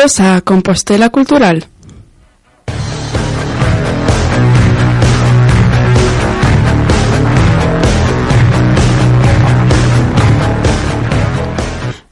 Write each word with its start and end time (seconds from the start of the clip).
benvidos 0.00 0.20
a 0.20 0.40
Compostela 0.40 1.10
Cultural. 1.10 1.64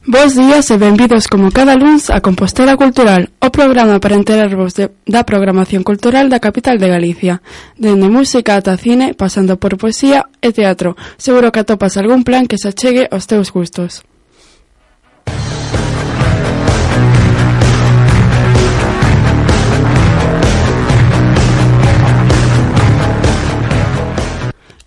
Bos 0.05 0.35
días 0.35 0.69
e 0.69 0.77
benvidos 0.77 1.27
como 1.27 1.49
cada 1.51 1.75
luns 1.75 2.09
a 2.09 2.21
Compostela 2.21 2.77
Cultural, 2.77 3.29
o 3.41 3.49
programa 3.49 3.99
para 3.99 4.15
enterarvos 4.15 4.75
de, 4.75 4.91
da 5.07 5.25
programación 5.25 5.81
cultural 5.81 6.29
da 6.29 6.37
capital 6.37 6.77
de 6.77 6.89
Galicia. 6.89 7.41
Dende 7.73 8.05
música 8.05 8.57
ata 8.57 8.77
cine, 8.77 9.15
pasando 9.17 9.57
por 9.57 9.77
poesía 9.77 10.29
e 10.41 10.53
teatro, 10.53 10.93
seguro 11.17 11.49
que 11.49 11.61
atopas 11.61 11.97
algún 11.97 12.21
plan 12.21 12.45
que 12.45 12.61
se 12.61 12.69
achegue 12.69 13.09
aos 13.09 13.25
teus 13.25 13.49
gustos. 13.49 14.05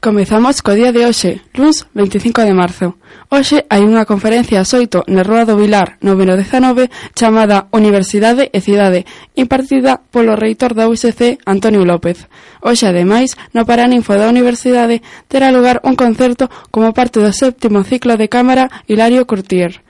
Comezamos 0.03 0.67
co 0.67 0.75
día 0.75 0.91
de 0.91 1.07
hoxe, 1.07 1.47
luns 1.55 1.87
25 1.95 2.43
de 2.43 2.51
marzo. 2.51 2.99
Hoxe 3.31 3.71
hai 3.71 3.87
unha 3.87 4.03
conferencia 4.03 4.59
a 4.59 4.67
xoito 4.67 5.07
na 5.07 5.23
Rúa 5.23 5.47
do 5.47 5.55
Vilar, 5.55 5.95
número 6.03 6.35
19, 6.35 6.91
chamada 7.15 7.71
Universidade 7.71 8.51
e 8.51 8.59
Cidade, 8.59 9.07
impartida 9.39 10.03
polo 10.03 10.35
reitor 10.35 10.75
da 10.75 10.91
USC, 10.91 11.39
Antonio 11.47 11.87
López. 11.87 12.27
Hoxe, 12.59 12.91
ademais, 12.91 13.39
no 13.55 13.63
Paraninfo 13.63 14.19
da 14.19 14.27
Universidade 14.27 15.07
terá 15.31 15.55
lugar 15.55 15.79
un 15.87 15.95
concerto 15.95 16.51
como 16.75 16.91
parte 16.91 17.23
do 17.23 17.31
séptimo 17.31 17.87
ciclo 17.87 18.19
de 18.19 18.27
cámara 18.27 18.83
Hilario 18.91 19.23
Curtier. 19.23 19.87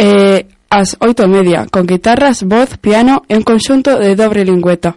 Eh, 0.00 0.48
ás 0.72 0.96
oito 1.04 1.20
e 1.20 1.28
media, 1.28 1.68
con 1.68 1.84
guitarras, 1.84 2.48
voz, 2.48 2.80
piano 2.80 3.28
e 3.28 3.36
un 3.36 3.44
conxunto 3.44 4.00
de 4.00 4.16
dobre 4.16 4.40
lingüeta. 4.40 4.96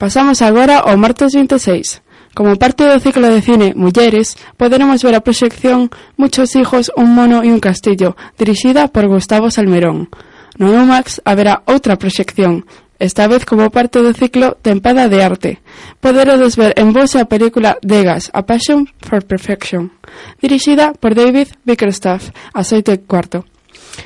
Pasamos 0.00 0.40
agora 0.40 0.80
ao 0.80 0.96
martes 0.96 1.36
26. 1.36 2.08
Como 2.34 2.56
parte 2.56 2.86
do 2.86 3.00
ciclo 3.00 3.26
de 3.26 3.42
cine 3.42 3.74
Mulleres, 3.74 4.38
poderemos 4.56 5.02
ver 5.02 5.14
a 5.14 5.24
proxección 5.24 5.90
Muchos 6.16 6.54
hijos, 6.54 6.92
un 6.96 7.14
mono 7.14 7.42
e 7.42 7.50
un 7.50 7.58
castillo, 7.58 8.16
dirixida 8.38 8.88
por 8.88 9.08
Gustavo 9.08 9.50
Salmerón. 9.50 10.08
No 10.58 10.70
Numax 10.70 11.22
haberá 11.24 11.62
outra 11.66 11.96
proxección, 11.96 12.66
esta 13.00 13.26
vez 13.26 13.46
como 13.46 13.70
parte 13.70 13.98
do 14.04 14.12
ciclo 14.12 14.60
Tempada 14.60 15.08
de 15.08 15.24
Arte. 15.24 15.52
Poderodes 15.98 16.54
ver 16.54 16.76
en 16.76 16.92
vos 16.92 17.16
a 17.16 17.24
película 17.24 17.78
Degas, 17.80 18.30
A 18.36 18.44
Passion 18.44 18.86
for 19.00 19.24
Perfection, 19.24 19.90
dirixida 20.38 20.92
por 20.92 21.16
David 21.16 21.48
Bickerstaff, 21.64 22.30
a 22.52 22.60
8 22.60 22.92
e 22.92 22.98
cuarto. 23.08 23.48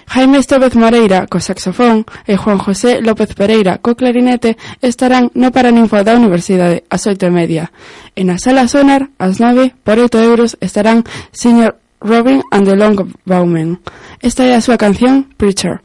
Jaime 0.09 0.39
Estevez 0.39 0.75
Moreira, 0.75 1.27
co 1.29 1.39
saxofón, 1.39 2.07
e 2.27 2.37
Juan 2.37 2.59
José 2.59 3.01
López 3.01 3.35
Pereira, 3.35 3.79
co 3.79 3.95
clarinete, 3.95 4.57
estarán 4.83 5.31
no 5.35 5.53
Paraninfo 5.53 6.01
da 6.03 6.17
Universidade 6.17 6.83
ás 6.89 7.05
oito 7.07 7.29
e 7.29 7.33
media. 7.33 7.71
E 8.17 8.25
na 8.25 8.41
sala 8.41 8.67
Sonar, 8.67 9.13
ás 9.21 9.39
nove, 9.39 9.77
por 9.85 10.01
oito 10.01 10.17
euros, 10.19 10.57
estarán 10.65 11.05
Sr. 11.31 11.77
Robin 12.01 12.43
and 12.51 12.65
the 12.65 12.77
Long 12.77 12.97
Bowman. 13.29 13.81
Esta 14.21 14.45
é 14.49 14.57
a 14.57 14.65
súa 14.65 14.81
canción, 14.81 15.29
Preacher. 15.37 15.84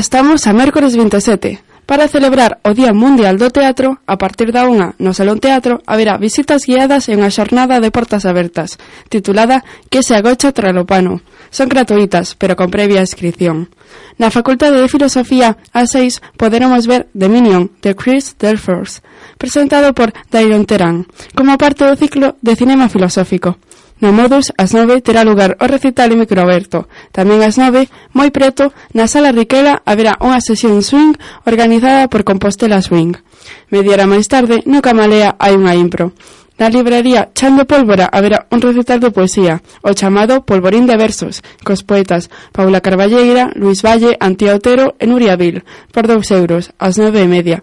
estamos 0.00 0.46
a 0.46 0.54
mércores 0.54 0.96
27. 0.96 1.60
Para 1.84 2.08
celebrar 2.08 2.58
o 2.64 2.72
Día 2.72 2.94
Mundial 2.94 3.36
do 3.36 3.52
Teatro, 3.52 4.00
a 4.08 4.16
partir 4.16 4.48
da 4.48 4.64
unha 4.64 4.96
no 4.96 5.12
Salón 5.12 5.44
Teatro 5.44 5.84
haberá 5.84 6.16
visitas 6.16 6.64
guiadas 6.64 7.12
e 7.12 7.18
unha 7.18 7.28
xornada 7.28 7.84
de 7.84 7.92
portas 7.92 8.24
abertas, 8.24 8.80
titulada 9.12 9.60
Que 9.92 10.00
se 10.00 10.16
agocha 10.16 10.56
Tralopano. 10.56 11.20
Son 11.52 11.68
gratuitas, 11.68 12.32
pero 12.32 12.56
con 12.56 12.72
previa 12.72 13.04
inscripción. 13.04 13.68
Na 14.16 14.32
Facultade 14.32 14.80
de 14.80 14.88
Filosofía, 14.88 15.60
a 15.76 15.84
6, 15.84 16.24
poderemos 16.40 16.88
ver 16.88 17.12
The 17.12 17.28
Minion, 17.28 17.68
de 17.84 17.92
Chris 17.92 18.38
Delfors, 18.40 19.04
presentado 19.36 19.92
por 19.92 20.16
Dairon 20.32 20.64
Terán, 20.64 21.04
como 21.36 21.60
parte 21.60 21.84
do 21.84 21.92
ciclo 21.98 22.40
de 22.40 22.56
cinema 22.56 22.88
filosófico. 22.88 23.60
No 24.00 24.16
Modus, 24.16 24.48
ás 24.56 24.72
nove, 24.72 25.04
terá 25.04 25.28
lugar 25.28 25.60
o 25.60 25.68
recital 25.68 26.08
en 26.12 26.24
microaberto. 26.24 26.88
Tamén 27.12 27.44
ás 27.44 27.60
nove, 27.60 27.92
moi 28.16 28.32
preto, 28.32 28.72
na 28.96 29.04
Sala 29.04 29.28
Riquela 29.28 29.84
haberá 29.84 30.16
unha 30.24 30.40
sesión 30.40 30.80
swing 30.80 31.20
organizada 31.44 32.08
por 32.08 32.24
Compostela 32.24 32.80
Swing. 32.80 33.20
Media 33.68 34.00
hora 34.00 34.08
máis 34.08 34.24
tarde, 34.24 34.64
no 34.64 34.80
Camalea 34.80 35.36
hai 35.36 35.52
unha 35.52 35.76
impro. 35.76 36.16
Na 36.56 36.72
librería 36.72 37.28
Chan 37.36 37.60
de 37.60 37.68
Pólvora 37.68 38.08
haberá 38.08 38.48
un 38.48 38.64
recital 38.64 39.04
de 39.04 39.12
poesía, 39.12 39.60
o 39.84 39.92
chamado 39.92 40.48
Polvorín 40.48 40.88
de 40.88 40.96
Versos, 40.96 41.44
cos 41.60 41.84
poetas 41.84 42.32
Paula 42.56 42.80
Carballeira, 42.80 43.52
Luis 43.52 43.84
Valle, 43.84 44.16
Antía 44.16 44.56
Otero 44.56 44.96
e 44.96 45.04
Nuria 45.04 45.36
Vil, 45.36 45.60
por 45.92 46.08
dous 46.08 46.28
euros, 46.32 46.72
ás 46.80 46.96
nove 46.96 47.20
e 47.20 47.28
media 47.28 47.60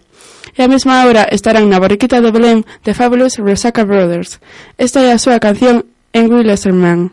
e 0.57 0.65
a 0.65 0.69
mesma 0.69 1.05
hora 1.05 1.29
estarán 1.29 1.69
na 1.69 1.77
Borriquita 1.77 2.17
de 2.17 2.33
Belén 2.33 2.65
de 2.81 2.97
Fabulous 2.97 3.37
Resaca 3.37 3.85
Brothers. 3.85 4.41
Esta 4.81 5.05
é 5.05 5.13
a 5.13 5.21
súa 5.21 5.37
canción 5.37 5.85
Henry 6.17 6.43
Lesserman. 6.43 7.11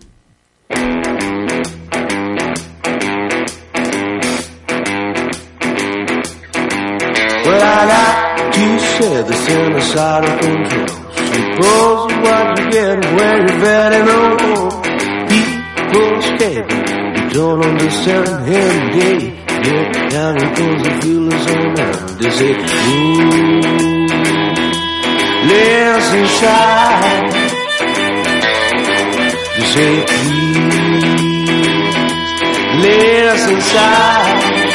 Well, 7.45 7.63
I 7.63 7.85
like 7.93 8.53
to 8.55 8.67
said 8.97 9.27
the 9.27 9.37
center 9.45 9.81
side 9.83 10.25
of 10.25 10.35
control. 10.41 10.89
Suppose 11.35 12.13
what 12.25 12.47
you 12.59 12.65
get 12.71 12.99
when 13.17 13.41
you're. 14.09 14.73
People 15.29 16.13
stay, 16.33 16.59
you 16.65 17.25
don't 17.29 17.61
understand 17.63 18.29
him, 18.49 18.77
they 18.97 19.17
get 19.65 19.89
now 20.13 20.33
he 20.33 20.47
goes 20.57 20.81
and 20.89 20.97
feels 21.03 21.41
so 21.45 21.57
now. 21.77 21.95
They 22.21 22.31
say, 22.31 22.53
ooh, 22.89 23.29
listen, 25.51 26.25
child 26.41 27.34
j'ai 29.73 30.05
pris 30.05 30.45
inside. 33.57 34.74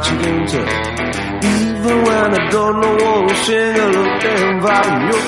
what 0.00 0.52
you. 0.52 0.60
Even 1.42 1.96
when 2.04 2.28
I 2.34 2.50
don't 2.50 2.76
know 2.80 2.94
what 2.94 3.28
to 3.28 3.34
sing, 3.44 3.74
I 3.76 3.86
look 3.96 4.12
down 4.22 4.60
by 4.60 4.82
your 5.08 5.24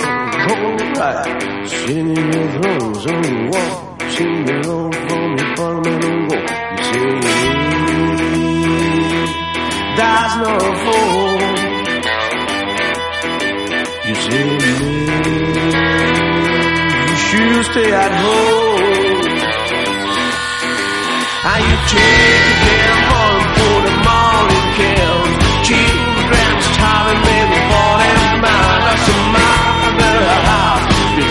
hold 0.46 0.80
right. 0.96 1.68
Singing 1.68 2.26
with 2.28 2.54
rose 2.64 3.06
on 3.06 3.22
the 3.22 3.32
wall, 3.52 3.74
sing 4.10 4.48
along 4.50 4.92
for 4.92 5.22
me, 5.34 5.44
for 5.56 5.72
me 5.82 5.92
to 6.02 6.10
go. 6.28 6.36
You 6.72 6.84
say, 6.88 7.06
that's 9.98 10.34
no 10.42 10.52
fool. 10.82 11.40
You 14.06 14.14
say, 14.24 14.46
you 17.08 17.16
should 17.16 17.64
stay 17.72 17.90
at 17.92 18.12
home. 18.22 18.72
Are 21.44 21.60
you 21.60 21.76
kidding? 21.88 22.61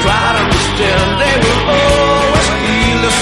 Try 0.03 0.27
to 0.33 0.39
understand, 0.45 1.09
they 1.21 1.35
will 1.43 1.63
always 1.77 2.47
feel 2.61 2.97
the 3.05 3.13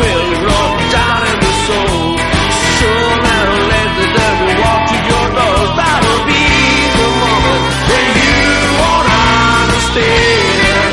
will 0.00 0.28
down 0.92 1.20
soul. 1.66 2.18
So 2.78 2.90
now 3.24 3.44
let 3.72 3.88
the 4.00 4.08
devil 4.18 4.50
walk 4.62 4.82
to 4.92 4.98
your 5.10 5.26
doors. 5.38 5.70
That'll 5.80 6.22
be 6.28 6.44
the 6.98 7.08
moment 7.22 7.64
when 7.88 8.06
you 8.20 8.44
won't 8.80 9.08
understand. 9.64 10.92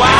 Why 0.00 0.16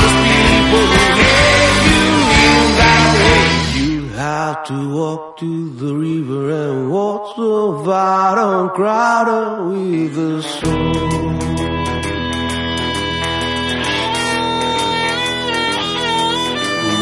those 0.00 0.18
people 0.28 0.84
who 0.92 1.02
hate 1.20 1.80
you 1.88 2.54
that 2.80 3.08
way? 3.24 3.44
You 3.80 3.96
have 4.20 4.58
to 4.70 4.76
walk 4.94 5.22
to 5.38 5.50
crowded 8.76 9.70
with 9.70 10.14
the 10.16 10.42
soul. 10.42 10.92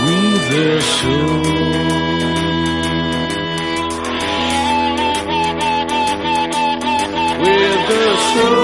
With 0.07 0.43
the 0.55 0.81
soul. 0.99 1.43
With 7.43 7.81
the 7.89 8.05
Well, 8.35 8.64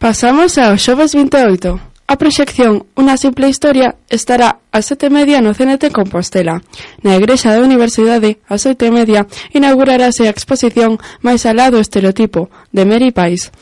Pasamos 0.00 0.56
ao 0.56 0.80
xoves 0.80 1.12
28. 1.12 1.76
A 2.08 2.16
proxección 2.16 2.88
Unha 2.96 3.20
simple 3.20 3.52
historia 3.52 4.00
estará 4.08 4.64
ás 4.72 4.88
sete 4.88 5.12
e 5.12 5.14
media 5.18 5.44
no 5.44 5.52
CNT 5.52 5.92
Compostela. 5.92 6.64
Na 7.04 7.20
Igrexa 7.20 7.52
da 7.52 7.60
Universidade, 7.60 8.40
ás 8.48 8.64
oito 8.64 8.88
e 8.88 8.90
media, 8.96 9.28
inaugurarase 9.52 10.24
a 10.24 10.32
exposición 10.32 10.96
máis 11.20 11.44
alá 11.44 11.68
do 11.68 11.76
estereotipo, 11.76 12.48
de 12.72 12.88
Mary 12.88 13.12
Pais. 13.12 13.52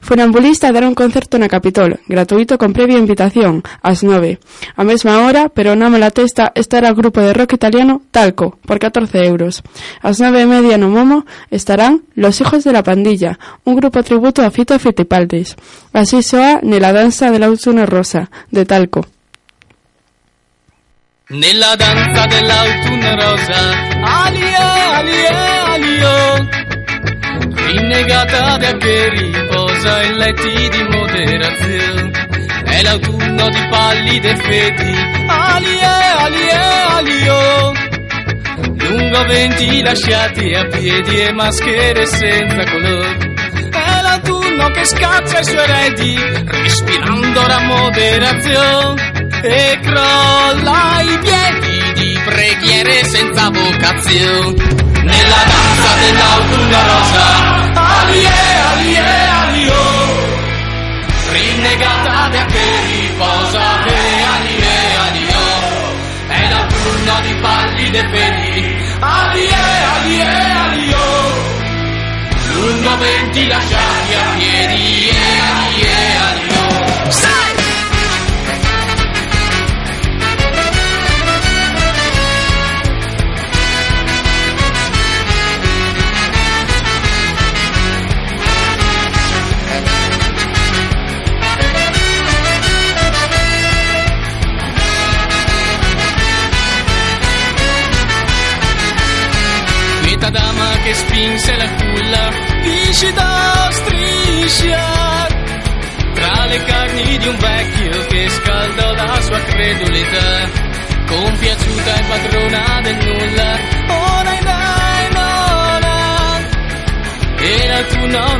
Funambulista 0.00 0.72
dará 0.72 0.88
un 0.88 0.94
concerto 0.94 1.38
na 1.38 1.48
Capitol, 1.48 2.00
gratuito 2.06 2.58
con 2.58 2.72
previa 2.72 2.98
invitación, 2.98 3.62
ás 3.82 4.02
nove. 4.02 4.38
A 4.76 4.84
mesma 4.84 5.24
hora, 5.24 5.48
pero 5.48 5.74
na 5.74 5.88
mala 5.88 6.10
testa, 6.10 6.52
estará 6.54 6.92
o 6.92 6.98
grupo 6.98 7.20
de 7.20 7.32
rock 7.32 7.54
italiano 7.54 8.02
Talco, 8.10 8.58
por 8.66 8.78
14 8.78 9.24
euros. 9.24 9.62
Ás 10.02 10.20
nove 10.20 10.42
e 10.42 10.46
media 10.46 10.78
no 10.78 10.88
Momo 10.88 11.26
estarán 11.50 12.02
Los 12.14 12.40
Hijos 12.40 12.64
de 12.64 12.72
la 12.72 12.82
Pandilla, 12.82 13.38
un 13.64 13.76
grupo 13.76 14.02
tributo 14.02 14.42
a 14.42 14.50
Fito 14.50 14.78
Fitipaldis. 14.78 15.56
Así 15.92 16.22
soa 16.22 16.60
Nella 16.62 16.92
danza 16.92 17.30
dell'autunno 17.30 17.86
rosa, 17.86 18.30
de 18.50 18.64
Talco. 18.64 19.06
Nella 21.28 21.74
danza 21.74 22.26
dell'autunno 22.26 23.14
rosa, 23.16 23.58
alia, 24.02 24.96
alia, 24.98 25.72
alio, 25.72 26.48
rinnegata 27.66 28.56
da 28.58 28.76
che 28.76 29.08
riposa 29.10 29.55
in 30.02 30.16
letti 30.16 30.68
di 30.68 30.82
moderazione. 30.90 32.10
È 32.64 32.82
l'autunno 32.82 33.48
di 33.48 33.66
pallide 33.70 34.36
feti, 34.36 34.94
alia, 35.26 36.18
alia, 36.24 36.96
alio, 36.96 37.72
lungo 38.78 39.24
venti 39.26 39.82
lasciati 39.82 40.52
a 40.52 40.66
piedi 40.66 41.20
e 41.20 41.32
maschere 41.32 42.06
senza 42.06 42.64
colore. 42.70 43.34
È 43.70 44.02
l'autunno 44.02 44.70
che 44.70 44.84
scaccia 44.84 45.38
i 45.38 45.44
suoi 45.44 45.58
eredi, 45.58 46.18
respirando 46.44 47.46
la 47.46 47.60
moderazione. 47.60 49.14
E 49.42 49.78
crolla 49.82 51.00
i 51.02 51.18
piedi 51.18 51.92
di 51.94 52.18
preghiere 52.24 53.04
senza 53.04 53.48
vocazione. 53.50 54.84
Nella 55.02 55.44
danza 55.46 55.94
dell'autunno 56.00 56.82
rosa, 56.82 57.74
alie, 57.74 58.28
alie, 58.72 59.25
regatata 61.76 62.44
che 62.46 62.64
riposa 62.86 63.84
Leani 63.84 64.56
e 64.56 64.94
Anio 65.06 65.44
è 66.28 66.48
la 66.48 66.60
notturna 66.62 67.20
di 67.20 67.34
pallide 67.34 68.08
peli. 68.08 68.94
Ali 68.98 69.46
e 69.46 69.54
Ali 69.54 70.18
e 70.18 70.24
Anio 70.24 71.44
lungo 72.52 72.96
venti 72.96 73.46
lasciati 73.46 74.14
a 74.14 74.34
piedi 74.36 75.08
e 75.08 75.45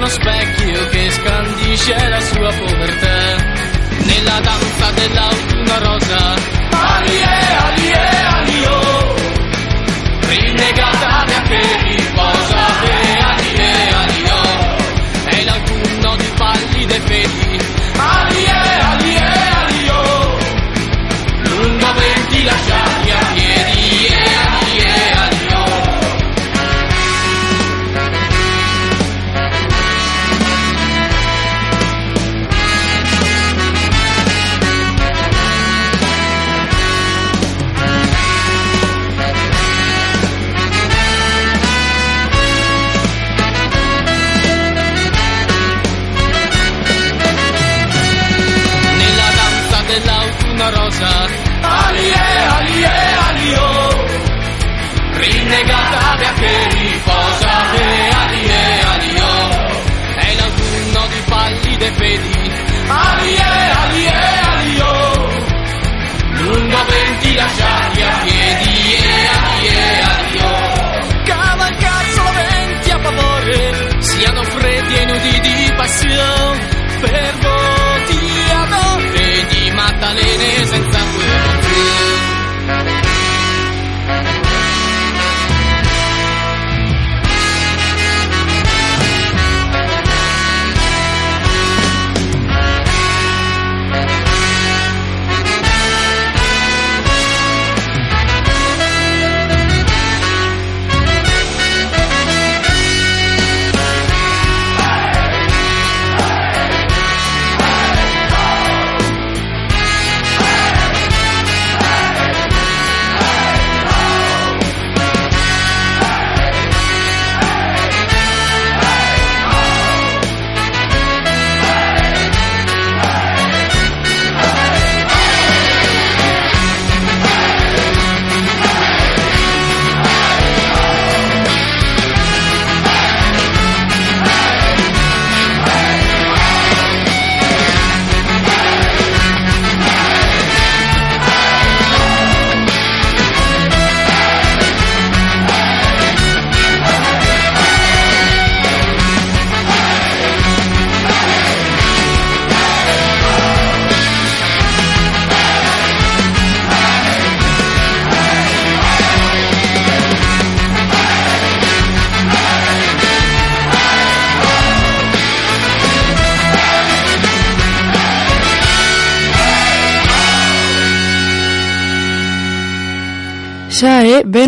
uno 0.06 0.08
specchio 0.08 0.88
che 0.90 1.10
scandisce 1.10 2.08
la 2.08 2.20
sua 2.20 2.48
povertà, 2.52 2.65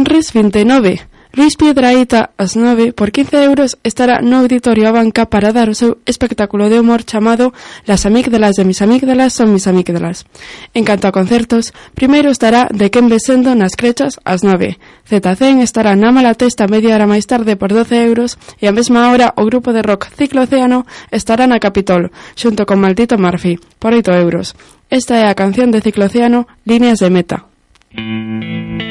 Benres 0.09 0.33
29. 0.33 1.03
Luis 1.35 1.55
Piedraíta 1.61 2.31
ás 2.41 2.57
9 2.57 2.97
por 2.97 3.13
15 3.13 3.45
euros 3.45 3.77
estará 3.85 4.25
no 4.25 4.41
Auditorio 4.41 4.89
a 4.89 4.97
Banca 4.97 5.29
para 5.29 5.53
dar 5.53 5.69
o 5.69 5.77
seu 5.77 6.01
espectáculo 6.09 6.73
de 6.73 6.81
humor 6.81 7.05
chamado 7.05 7.53
Las 7.85 8.09
amígdalas 8.09 8.57
de 8.57 8.65
mis 8.65 8.81
amígdalas 8.81 9.37
son 9.37 9.53
mis 9.53 9.69
amígdalas. 9.69 10.25
En 10.73 10.89
canto 10.89 11.09
a 11.09 11.13
concertos, 11.13 11.77
primeiro 11.93 12.33
estará 12.33 12.73
De 12.73 12.89
quen 12.89 13.13
besendo 13.13 13.53
nas 13.53 13.77
crechas 13.77 14.17
ás 14.25 14.41
9. 14.41 14.81
ZCen 15.05 15.61
estará 15.61 15.93
na 15.93 16.09
Malatesta 16.09 16.65
media 16.73 16.97
hora 16.97 17.05
máis 17.05 17.29
tarde 17.29 17.61
por 17.61 17.77
12 17.77 17.93
euros 18.09 18.41
e 18.57 18.65
a 18.65 18.73
mesma 18.73 19.13
hora 19.13 19.37
o 19.37 19.45
grupo 19.45 19.77
de 19.77 19.85
rock 19.85 20.09
Ciclo 20.17 20.49
Oceano 20.49 20.89
estará 21.13 21.45
na 21.45 21.61
Capitol, 21.61 22.09
xunto 22.33 22.65
con 22.65 22.81
Maldito 22.81 23.21
Murphy, 23.21 23.61
por 23.77 23.93
8 23.93 24.17
euros. 24.17 24.57
Esta 24.89 25.21
é 25.21 25.29
a 25.29 25.37
canción 25.37 25.69
de 25.69 25.85
Ciclo 25.85 26.09
Oceano, 26.09 26.49
Líneas 26.65 26.97
de 26.97 27.13
Meta. 27.13 27.45
Mm 27.93 28.81
-hmm. 28.81 28.88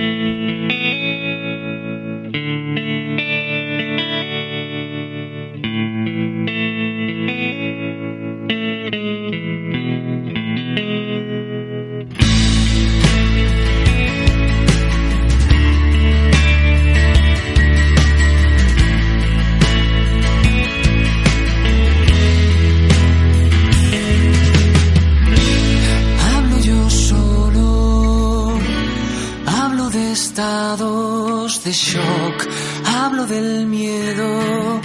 Shock, 31.71 32.47
hablo 32.85 33.25
del 33.25 33.65
miedo 33.65 34.81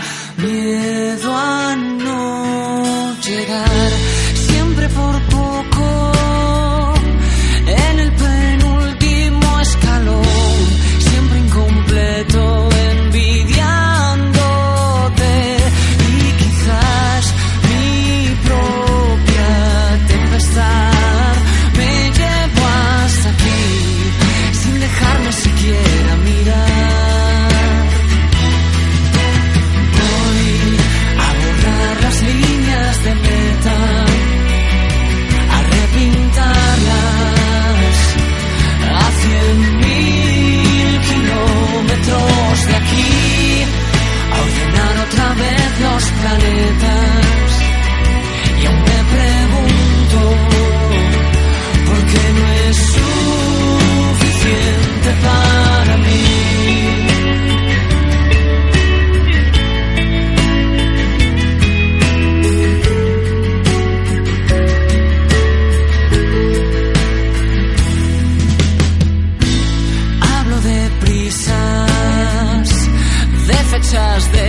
baptized 73.93 74.42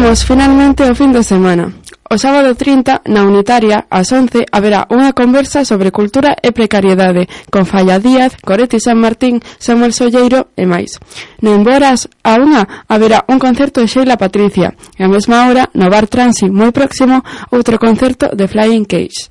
Chegamos 0.00 0.24
finalmente 0.24 0.82
ao 0.82 0.96
fin 0.96 1.12
de 1.12 1.20
semana. 1.20 1.76
O 2.08 2.16
sábado 2.16 2.56
30, 2.56 3.04
na 3.12 3.20
Unitaria, 3.28 3.84
ás 3.92 4.08
11, 4.08 4.48
haberá 4.48 4.88
unha 4.88 5.12
conversa 5.12 5.60
sobre 5.68 5.92
cultura 5.92 6.40
e 6.40 6.56
precariedade 6.56 7.28
con 7.52 7.68
Falla 7.68 8.00
Díaz, 8.00 8.32
Coretti 8.40 8.80
San 8.80 8.96
Martín, 8.96 9.44
Samuel 9.60 9.92
Solleiro 9.92 10.56
e 10.56 10.64
máis. 10.64 10.96
No 11.44 11.52
Emboras, 11.52 12.08
a 12.24 12.40
unha, 12.40 12.64
haberá 12.88 13.28
un 13.28 13.36
concerto 13.36 13.84
de 13.84 13.92
Sheila 13.92 14.16
Patricia 14.16 14.72
e 14.96 15.04
a 15.04 15.12
mesma 15.12 15.44
hora, 15.52 15.68
no 15.76 15.92
Bar 15.92 16.08
Transi, 16.08 16.48
moi 16.48 16.72
próximo, 16.72 17.20
outro 17.52 17.76
concerto 17.76 18.32
de 18.32 18.48
Flying 18.48 18.88
Cage. 18.88 19.28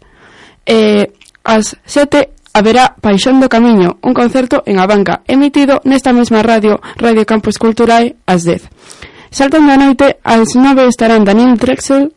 E 0.69 1.09
ás 1.49 1.81
7, 1.81 2.53
haberá 2.53 2.93
Paixón 2.93 3.41
do 3.41 3.49
Camiño, 3.49 3.97
un 4.05 4.13
concerto 4.13 4.61
en 4.69 4.77
Abanca, 4.77 5.25
emitido 5.25 5.81
nesta 5.81 6.13
mesma 6.13 6.45
radio, 6.45 6.77
Radio 6.93 7.25
Campus 7.25 7.57
Culturae, 7.57 8.21
ás 8.29 8.45
10. 8.45 9.09
Saltan 9.31 9.69
da 9.69 9.77
noite 9.77 10.17
ás 10.25 10.57
nove 10.57 10.89
estarán 10.89 11.21
Daniel 11.21 11.53
Drexel 11.53 12.09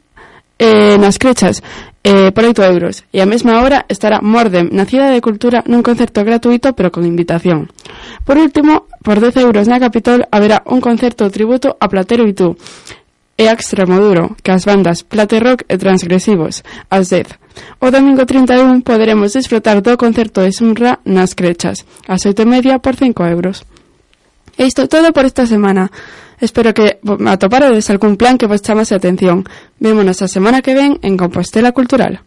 eh, 0.57 0.97
nas 0.97 1.21
crechas 1.21 1.61
eh, 2.05 2.33
por 2.33 2.49
8 2.49 2.65
euros 2.65 3.05
e 3.13 3.21
a 3.21 3.29
mesma 3.29 3.61
hora 3.61 3.85
estará 3.93 4.25
Mordem 4.25 4.73
na 4.73 4.89
Cidade 4.89 5.21
de 5.21 5.25
Cultura 5.25 5.61
nun 5.69 5.85
concerto 5.85 6.25
gratuito 6.25 6.73
pero 6.73 6.89
con 6.89 7.05
invitación. 7.05 7.69
Por 8.25 8.41
último, 8.41 8.89
por 9.05 9.21
10 9.21 9.45
euros 9.45 9.69
na 9.69 9.77
Capitol 9.77 10.25
haberá 10.33 10.65
un 10.65 10.81
concerto 10.81 11.29
tributo 11.29 11.77
a 11.77 11.87
Platero 11.93 12.25
e 12.25 12.33
tú 12.33 12.57
e 13.37 13.49
a 13.49 13.53
Extremoduro, 13.53 14.37
que 14.41 14.53
as 14.53 14.65
bandas 14.65 15.05
Plate 15.05 15.37
Rock 15.37 15.69
e 15.69 15.77
Transgresivos, 15.77 16.65
ás 16.89 17.13
10. 17.13 17.37
O 17.81 17.93
domingo 17.93 18.25
31 18.25 18.81
poderemos 18.81 19.37
disfrutar 19.37 19.85
do 19.85 20.01
concerto 20.01 20.41
de 20.41 20.53
Sunra 20.53 21.05
nas 21.05 21.37
Crechas, 21.37 21.85
ás 22.09 22.25
8 22.25 22.49
media 22.49 22.81
por 22.81 22.97
5 22.97 23.21
euros. 23.29 23.69
E 24.57 24.65
isto 24.65 24.89
todo 24.89 25.13
por 25.13 25.25
esta 25.25 25.45
semana. 25.45 25.93
Espero 26.43 26.75
que 26.75 26.99
atoparades 27.29 27.89
algún 27.89 28.17
plan 28.17 28.37
que 28.37 28.51
vos 28.51 28.63
chamase 28.63 28.95
a 28.95 28.97
atención. 28.99 29.47
Vémonos 29.79 30.23
a 30.23 30.27
semana 30.27 30.61
que 30.61 30.75
ven 30.75 30.99
en 31.01 31.17
Compostela 31.17 31.71
Cultural. 31.71 32.19